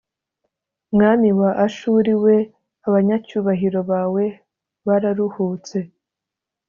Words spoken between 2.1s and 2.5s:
we